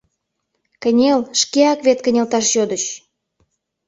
[0.81, 2.83] —Кынел, шкеак вет кынелташ йодыч.